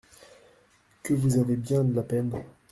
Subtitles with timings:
[1.03, 2.31] Que vous avez bien de la peine.